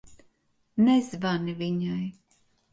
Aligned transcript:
Nezvani 0.87 1.57
viņai. 1.63 2.11